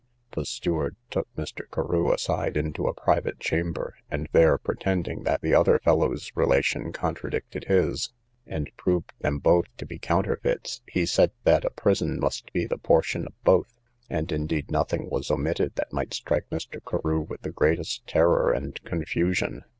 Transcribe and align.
The 0.31 0.45
steward 0.45 0.95
took 1.11 1.27
Mr. 1.35 1.69
Carew 1.71 2.11
aside 2.11 2.57
into 2.57 2.87
a 2.87 2.91
private 2.95 3.39
chamber, 3.39 3.93
and 4.09 4.27
there 4.31 4.57
pretending 4.57 5.25
that 5.25 5.41
the 5.43 5.53
other 5.53 5.77
fellow's 5.77 6.31
relation 6.33 6.91
contradicted 6.91 7.65
his, 7.65 8.11
and 8.47 8.71
proved 8.77 9.13
them 9.19 9.37
both 9.37 9.65
to 9.77 9.85
be 9.85 9.99
counterfeits, 9.99 10.81
he 10.87 11.05
said 11.05 11.29
that 11.43 11.65
a 11.65 11.69
prison 11.69 12.19
must 12.19 12.51
be 12.51 12.65
the 12.65 12.79
portion 12.79 13.27
of 13.27 13.43
both; 13.43 13.75
and 14.09 14.31
indeed 14.31 14.71
nothing 14.71 15.07
was 15.07 15.29
omitted 15.29 15.75
that 15.75 15.93
might 15.93 16.15
strike 16.15 16.45
Mr. 16.51 16.79
Carew 16.83 17.19
with 17.21 17.41
the 17.43 17.51
greatest 17.51 18.07
terror 18.07 18.51
and 18.51 18.83
confusion. 18.83 19.65